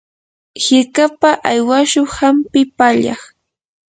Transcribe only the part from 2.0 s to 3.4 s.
hampi pallaq.